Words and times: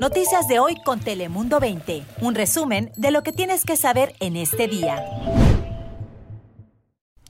Noticias 0.00 0.46
de 0.48 0.58
hoy 0.58 0.76
con 0.84 1.00
Telemundo 1.00 1.58
20. 1.60 2.02
Un 2.20 2.34
resumen 2.34 2.92
de 2.96 3.10
lo 3.10 3.22
que 3.22 3.32
tienes 3.32 3.64
que 3.64 3.76
saber 3.76 4.14
en 4.20 4.36
este 4.36 4.68
día. 4.68 5.02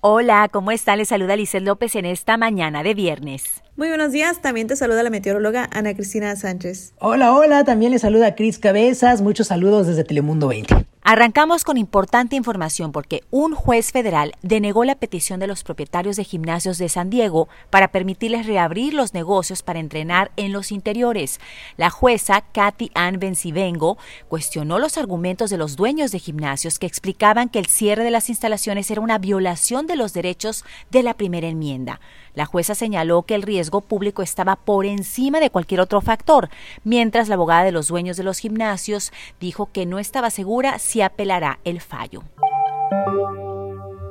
Hola, 0.00 0.48
¿cómo 0.52 0.70
está? 0.70 0.96
Le 0.96 1.04
saluda 1.04 1.36
Lizel 1.36 1.64
López 1.64 1.94
en 1.94 2.04
esta 2.04 2.36
mañana 2.36 2.82
de 2.82 2.94
viernes. 2.94 3.62
Muy 3.76 3.88
buenos 3.88 4.12
días, 4.12 4.40
también 4.40 4.66
te 4.66 4.76
saluda 4.76 5.02
la 5.02 5.10
meteoróloga 5.10 5.68
Ana 5.72 5.94
Cristina 5.94 6.34
Sánchez. 6.34 6.94
Hola, 6.98 7.34
hola, 7.34 7.64
también 7.64 7.92
le 7.92 7.98
saluda 7.98 8.34
Cris 8.34 8.58
Cabezas, 8.58 9.22
muchos 9.22 9.48
saludos 9.48 9.86
desde 9.86 10.04
Telemundo 10.04 10.48
20. 10.48 10.86
Arrancamos 11.08 11.62
con 11.62 11.76
importante 11.76 12.34
información 12.34 12.90
porque 12.90 13.22
un 13.30 13.54
juez 13.54 13.92
federal 13.92 14.32
denegó 14.42 14.82
la 14.82 14.96
petición 14.96 15.38
de 15.38 15.46
los 15.46 15.62
propietarios 15.62 16.16
de 16.16 16.24
gimnasios 16.24 16.78
de 16.78 16.88
San 16.88 17.10
Diego 17.10 17.48
para 17.70 17.92
permitirles 17.92 18.44
reabrir 18.44 18.92
los 18.92 19.14
negocios 19.14 19.62
para 19.62 19.78
entrenar 19.78 20.32
en 20.34 20.50
los 20.50 20.72
interiores. 20.72 21.38
La 21.76 21.90
jueza 21.90 22.40
Kathy 22.40 22.90
Ann 22.96 23.20
Bencivengo 23.20 23.98
cuestionó 24.26 24.80
los 24.80 24.98
argumentos 24.98 25.48
de 25.48 25.58
los 25.58 25.76
dueños 25.76 26.10
de 26.10 26.18
gimnasios 26.18 26.80
que 26.80 26.86
explicaban 26.86 27.50
que 27.50 27.60
el 27.60 27.66
cierre 27.66 28.02
de 28.02 28.10
las 28.10 28.28
instalaciones 28.28 28.90
era 28.90 29.00
una 29.00 29.18
violación 29.18 29.86
de 29.86 29.94
los 29.94 30.12
derechos 30.12 30.64
de 30.90 31.04
la 31.04 31.14
primera 31.14 31.46
enmienda. 31.46 32.00
La 32.34 32.44
jueza 32.46 32.74
señaló 32.74 33.22
que 33.22 33.34
el 33.34 33.42
riesgo 33.42 33.80
público 33.80 34.22
estaba 34.22 34.56
por 34.56 34.84
encima 34.84 35.40
de 35.40 35.50
cualquier 35.50 35.80
otro 35.80 36.02
factor, 36.02 36.50
mientras 36.84 37.28
la 37.28 37.36
abogada 37.36 37.64
de 37.64 37.72
los 37.72 37.86
dueños 37.88 38.18
de 38.18 38.24
los 38.24 38.40
gimnasios 38.40 39.10
dijo 39.40 39.70
que 39.72 39.86
no 39.86 39.98
estaba 39.98 40.28
segura 40.28 40.78
si 40.78 40.95
apelará 41.02 41.60
el 41.64 41.80
fallo. 41.80 42.22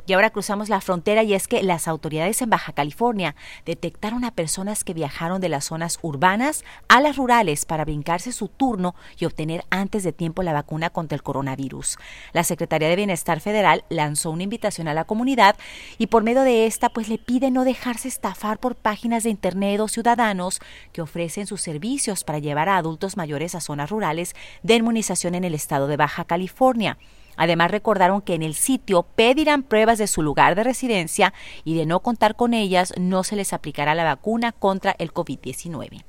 Y 0.07 0.13
ahora 0.13 0.29
cruzamos 0.29 0.69
la 0.69 0.81
frontera 0.81 1.23
y 1.23 1.33
es 1.33 1.47
que 1.47 1.63
las 1.63 1.87
autoridades 1.87 2.41
en 2.41 2.49
Baja 2.49 2.73
California 2.73 3.35
detectaron 3.65 4.23
a 4.23 4.31
personas 4.31 4.83
que 4.83 4.93
viajaron 4.93 5.41
de 5.41 5.49
las 5.49 5.65
zonas 5.65 5.97
urbanas 6.03 6.63
a 6.87 7.01
las 7.01 7.17
rurales 7.17 7.65
para 7.65 7.85
brincarse 7.85 8.31
su 8.31 8.47
turno 8.47 8.93
y 9.17 9.25
obtener 9.25 9.65
antes 9.71 10.03
de 10.03 10.13
tiempo 10.13 10.43
la 10.43 10.53
vacuna 10.53 10.91
contra 10.91 11.15
el 11.15 11.23
coronavirus. 11.23 11.97
La 12.33 12.43
Secretaría 12.43 12.87
de 12.87 12.95
Bienestar 12.95 13.39
Federal 13.39 13.83
lanzó 13.89 14.29
una 14.29 14.43
invitación 14.43 14.87
a 14.87 14.93
la 14.93 15.05
comunidad 15.05 15.55
y 15.97 16.07
por 16.07 16.23
medio 16.23 16.41
de 16.41 16.67
esta 16.67 16.89
pues 16.89 17.09
le 17.09 17.17
pide 17.17 17.49
no 17.49 17.63
dejarse 17.63 18.07
estafar 18.07 18.59
por 18.59 18.75
páginas 18.75 19.23
de 19.23 19.31
internet 19.31 19.79
o 19.79 19.87
ciudadanos 19.87 20.59
que 20.93 21.01
ofrecen 21.01 21.47
sus 21.47 21.61
servicios 21.61 22.23
para 22.23 22.39
llevar 22.39 22.69
a 22.69 22.77
adultos 22.77 23.17
mayores 23.17 23.55
a 23.55 23.61
zonas 23.61 23.89
rurales 23.89 24.35
de 24.61 24.75
inmunización 24.75 25.33
en 25.33 25.43
el 25.45 25.55
estado 25.55 25.87
de 25.87 25.97
Baja 25.97 26.25
California. 26.25 26.97
Además, 27.37 27.71
recordaron 27.71 28.21
que 28.21 28.35
en 28.35 28.43
el 28.43 28.55
sitio 28.55 29.03
pedirán 29.03 29.63
pruebas 29.63 29.97
de 29.97 30.07
su 30.07 30.21
lugar 30.21 30.55
de 30.55 30.63
residencia 30.63 31.33
y 31.63 31.77
de 31.77 31.85
no 31.85 31.99
contar 31.99 32.35
con 32.35 32.53
ellas 32.53 32.93
no 32.97 33.23
se 33.23 33.35
les 33.35 33.53
aplicará 33.53 33.95
la 33.95 34.03
vacuna 34.03 34.51
contra 34.51 34.95
el 34.99 35.13
COVID-19. 35.13 36.03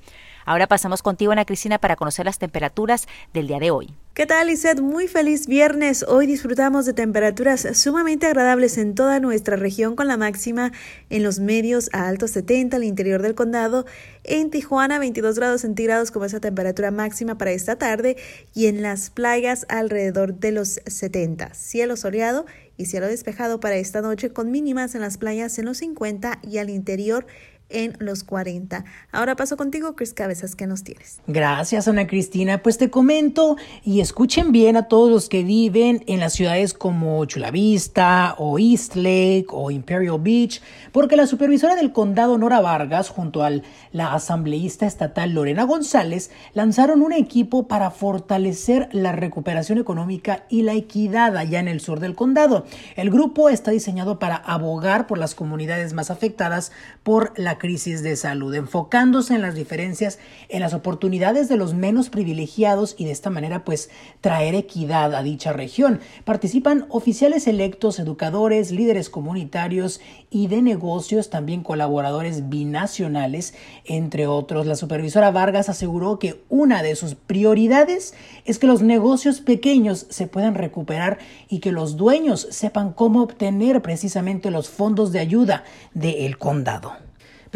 Ahora 0.44 0.66
pasamos 0.69 1.02
contigo, 1.02 1.32
Ana 1.32 1.44
Cristina, 1.44 1.78
para 1.78 1.97
conocer 1.97 2.24
las 2.24 2.38
temperaturas 2.38 3.08
del 3.32 3.48
día 3.48 3.58
de 3.58 3.72
hoy. 3.72 3.94
¿Qué 4.17 4.25
tal, 4.25 4.47
Lizeth? 4.47 4.81
Muy 4.81 5.09
feliz 5.09 5.47
viernes. 5.47 6.03
Hoy 6.09 6.27
disfrutamos 6.27 6.86
de 6.86 6.95
temperaturas 6.95 7.69
sumamente 7.75 8.25
agradables 8.25 8.78
en 8.78 8.95
toda 8.95 9.20
nuestra 9.20 9.56
región, 9.56 9.95
con 9.95 10.09
la 10.09 10.17
máxima 10.17 10.72
en 11.11 11.22
los 11.22 11.39
medios 11.39 11.91
a 11.92 12.09
altos 12.09 12.31
70 12.31 12.78
al 12.78 12.84
interior 12.84 13.20
del 13.20 13.34
condado. 13.34 13.84
En 14.25 14.48
Tijuana, 14.48 14.98
22 14.98 15.37
grados 15.37 15.61
centígrados 15.61 16.12
como 16.12 16.25
esa 16.25 16.41
temperatura 16.41 16.91
máxima 16.91 17.37
para 17.37 17.50
esta 17.50 17.77
tarde. 17.77 18.17
Y 18.55 18.69
en 18.69 18.81
las 18.81 19.11
playas, 19.11 19.67
alrededor 19.69 20.33
de 20.33 20.53
los 20.53 20.81
70. 20.87 21.53
Cielo 21.53 21.94
soleado 21.97 22.47
y 22.78 22.87
cielo 22.87 23.09
despejado 23.09 23.61
para 23.61 23.77
esta 23.77 24.00
noche, 24.00 24.33
con 24.33 24.50
mínimas 24.50 24.94
en 24.94 25.03
las 25.03 25.19
playas 25.19 25.59
en 25.59 25.67
los 25.67 25.77
50 25.77 26.39
y 26.42 26.56
al 26.56 26.70
interior 26.70 27.27
en 27.69 27.97
los 27.98 28.25
40. 28.25 28.84
Ahora 29.12 29.37
paso 29.37 29.56
contigo, 29.56 29.97
Chris 29.97 30.14
Cabezas, 30.14 30.55
¿qué 30.55 30.67
nos 30.67 30.84
tienes? 30.84 31.20
Gracias, 31.27 31.89
Ana 31.89 32.06
Cristina. 32.06 32.62
Pues 32.62 32.78
te 32.78 32.91
comento 32.91 33.56
y 33.84 34.00
escuchen 34.06 34.52
bien 34.52 34.76
a 34.76 34.86
todos 34.86 35.10
los 35.10 35.28
que 35.28 35.42
viven 35.42 36.04
en 36.06 36.20
las 36.20 36.34
ciudades 36.34 36.74
como 36.74 37.24
Chula 37.24 37.50
Vista 37.50 38.36
o 38.38 38.56
East 38.56 38.94
Lake 38.94 39.46
o 39.50 39.72
Imperial 39.72 40.20
Beach, 40.20 40.62
porque 40.92 41.16
la 41.16 41.26
supervisora 41.26 41.75
del 41.75 41.91
condado 41.91 42.38
Nora 42.38 42.60
Vargas 42.60 43.08
junto 43.08 43.42
a 43.42 43.50
la 43.91 44.14
asambleísta 44.14 44.86
estatal 44.86 45.32
Lorena 45.32 45.64
González 45.64 46.31
lanzaron 46.54 47.03
un 47.03 47.12
equipo 47.12 47.66
para 47.66 47.91
fortalecer 47.91 48.88
la 48.92 49.10
recuperación 49.10 49.78
económica 49.78 50.44
y 50.48 50.62
la 50.62 50.75
equidad 50.75 51.36
allá 51.36 51.58
en 51.58 51.66
el 51.66 51.81
sur 51.81 51.98
del 51.98 52.14
condado. 52.14 52.64
El 52.94 53.10
grupo 53.10 53.48
está 53.48 53.72
diseñado 53.72 54.20
para 54.20 54.36
abogar 54.36 55.08
por 55.08 55.19
las 55.19 55.34
comunidades 55.34 55.94
más 55.94 56.12
afectadas 56.12 56.70
por 57.02 57.32
la 57.36 57.58
crisis 57.58 58.04
de 58.04 58.14
salud, 58.14 58.54
enfocándose 58.54 59.34
en 59.34 59.42
las 59.42 59.56
diferencias, 59.56 60.20
en 60.48 60.60
las 60.60 60.75
oportunidades 60.75 61.48
de 61.48 61.56
los 61.56 61.75
menos 61.75 62.08
privilegiados 62.08 62.94
y 62.97 63.04
de 63.04 63.10
esta 63.10 63.31
manera 63.31 63.64
pues 63.64 63.91
traer 64.20 64.54
equidad 64.54 65.14
a 65.14 65.22
dicha 65.22 65.52
región. 65.52 66.00
Participan 66.24 66.86
oficiales 66.88 67.46
electos, 67.46 67.98
educadores, 67.98 68.70
líderes 68.70 69.08
comunitarios 69.08 70.00
y 70.30 70.48
de 70.48 70.62
negocios, 70.62 71.30
también 71.30 71.62
colaboradores 71.62 72.48
binacionales, 72.48 73.54
entre 73.84 74.26
otros. 74.26 74.66
La 74.66 74.74
supervisora 74.74 75.30
Vargas 75.30 75.68
aseguró 75.68 76.18
que 76.18 76.42
una 76.48 76.82
de 76.82 76.96
sus 76.96 77.14
prioridades 77.14 78.14
es 78.44 78.58
que 78.58 78.66
los 78.66 78.82
negocios 78.82 79.40
pequeños 79.40 80.06
se 80.10 80.26
puedan 80.26 80.54
recuperar 80.54 81.18
y 81.48 81.60
que 81.60 81.72
los 81.72 81.96
dueños 81.96 82.48
sepan 82.50 82.92
cómo 82.92 83.22
obtener 83.22 83.82
precisamente 83.82 84.50
los 84.50 84.68
fondos 84.68 85.12
de 85.12 85.20
ayuda 85.20 85.64
del 85.94 86.38
condado. 86.38 87.06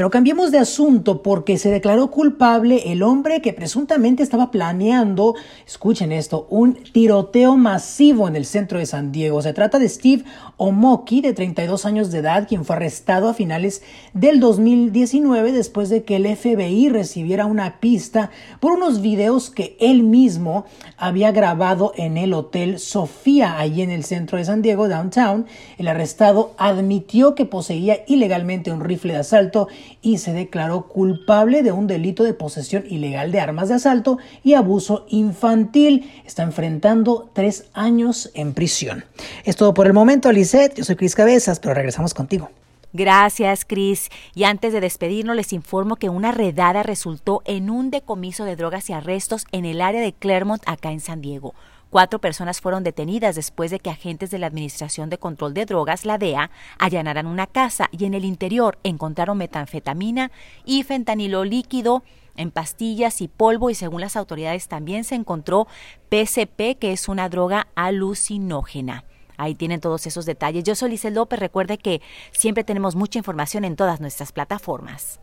Pero 0.01 0.09
cambiemos 0.09 0.51
de 0.51 0.57
asunto 0.57 1.23
porque 1.23 1.59
se 1.59 1.71
declaró 1.71 2.11
culpable 2.11 2.91
el 2.91 3.03
hombre 3.03 3.43
que 3.43 3.53
presuntamente 3.53 4.23
estaba 4.23 4.51
planeando, 4.51 5.35
escuchen 5.67 6.11
esto, 6.11 6.47
un 6.49 6.73
tiroteo 6.73 7.59
masivo 7.59 8.27
en 8.27 8.35
el 8.35 8.47
centro 8.47 8.79
de 8.79 8.87
San 8.87 9.13
Diego. 9.13 9.43
Se 9.43 9.53
trata 9.53 9.79
de 9.79 9.91
Steve 9.91 10.25
Omoki, 10.57 11.21
de 11.21 11.35
32 11.35 11.85
años 11.85 12.11
de 12.11 12.21
edad, 12.21 12.49
quien 12.49 12.65
fue 12.65 12.77
arrestado 12.77 13.29
a 13.29 13.35
finales 13.35 13.83
del 14.15 14.41
2019 14.41 15.53
después 15.53 15.91
de 15.91 16.03
que 16.03 16.17
el 16.17 16.35
FBI 16.35 16.89
recibiera 16.89 17.45
una 17.45 17.79
pista 17.79 18.31
por 18.59 18.73
unos 18.73 19.03
videos 19.03 19.51
que 19.51 19.77
él 19.81 20.03
mismo 20.03 20.65
había 20.97 21.31
grabado 21.31 21.93
en 21.95 22.17
el 22.17 22.33
Hotel 22.33 22.79
Sofía, 22.79 23.59
allí 23.59 23.83
en 23.83 23.91
el 23.91 24.05
centro 24.05 24.39
de 24.39 24.47
San 24.47 24.63
Diego, 24.63 24.89
downtown. 24.89 25.45
El 25.77 25.89
arrestado 25.89 26.55
admitió 26.57 27.35
que 27.35 27.45
poseía 27.45 27.99
ilegalmente 28.07 28.73
un 28.73 28.81
rifle 28.81 29.13
de 29.13 29.19
asalto 29.19 29.69
y 30.03 30.19
se 30.19 30.33
declaró 30.33 30.89
culpable 30.89 31.63
de 31.63 31.73
un 31.73 31.87
delito 31.87 32.25
de 32.25 32.35
posesión 32.35 32.85
ilegal 32.89 33.33
de 33.33 33.41
armas 33.41 33.69
de 33.69 33.75
asalto 33.75 34.19
y 34.43 34.55
abuso 34.55 35.07
infantil. 35.09 36.11
Está 36.25 36.43
enfrentando 36.43 37.31
tres 37.33 37.67
años 37.73 38.31
en 38.35 38.55
prisión. 38.55 39.05
Es 39.45 39.57
todo 39.57 39.75
por 39.75 39.87
el 39.87 39.93
momento, 39.93 40.31
Lisette. 40.33 40.77
Yo 40.77 40.85
soy 40.85 40.97
Cris 40.97 41.15
Cabezas, 41.15 41.61
pero 41.61 41.75
regresamos 41.75 42.15
contigo. 42.15 42.51
Gracias, 42.93 43.65
Cris. 43.65 44.09
Y 44.35 44.45
antes 44.45 44.73
de 44.73 44.81
despedirnos, 44.81 45.37
les 45.37 45.53
informo 45.53 45.97
que 45.97 46.09
una 46.09 46.33
redada 46.33 46.83
resultó 46.83 47.43
en 47.45 47.71
un 47.71 47.91
decomiso 47.91 48.45
de 48.45 48.57
drogas 48.57 48.91
y 48.91 48.93
arrestos 48.93 49.45
en 49.53 49.65
el 49.65 49.81
área 49.81 50.01
de 50.01 50.13
Claremont, 50.13 50.63
acá 50.67 50.91
en 50.91 51.01
San 51.01 51.21
Diego. 51.21 51.55
Cuatro 51.91 52.21
personas 52.21 52.61
fueron 52.61 52.85
detenidas 52.85 53.35
después 53.35 53.73
de 53.73 53.81
que 53.81 53.91
agentes 53.91 54.31
de 54.31 54.39
la 54.39 54.47
Administración 54.47 55.11
de 55.11 55.19
Control 55.19 55.55
de 55.55 55.67
Drogas, 55.67 56.05
la 56.05 56.19
DEA, 56.19 56.53
allanaran 56.79 57.27
una 57.27 57.49
casa 57.49 57.89
y 57.91 58.05
en 58.05 58.15
el 58.15 58.25
interior 58.25 58.79
encontraron 58.85 59.37
metanfetamina 59.39 60.31
y 60.65 60.85
fentanilo 60.85 61.45
líquido 61.45 62.05
en 62.37 62.53
pastillas 62.53 63.21
y 63.21 63.27
polvo 63.27 63.71
y 63.71 63.75
según 63.75 64.03
las 64.03 64.15
autoridades 64.15 64.69
también 64.69 65.03
se 65.03 65.17
encontró 65.17 65.67
PCP, 66.11 66.79
que 66.79 66.93
es 66.93 67.09
una 67.09 67.29
droga 67.29 67.67
alucinógena. 67.75 69.05
Ahí 69.37 69.57
tienen 69.57 69.81
todos 69.81 70.07
esos 70.07 70.27
detalles. 70.27 70.63
Yo 70.63 70.77
soy 70.77 70.91
Lizel 70.91 71.15
López. 71.15 71.41
Recuerde 71.41 71.77
que 71.77 72.03
siempre 72.31 72.63
tenemos 72.63 72.95
mucha 72.95 73.19
información 73.19 73.65
en 73.65 73.75
todas 73.75 74.01
nuestras 74.01 74.31
plataformas. 74.31 75.19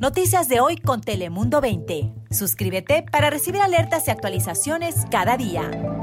Noticias 0.00 0.48
de 0.48 0.60
hoy 0.60 0.76
con 0.76 1.02
Telemundo 1.02 1.60
20. 1.60 2.15
Suscríbete 2.30 3.04
para 3.10 3.30
recibir 3.30 3.60
alertas 3.60 4.08
y 4.08 4.10
actualizaciones 4.10 5.04
cada 5.10 5.36
día. 5.36 5.95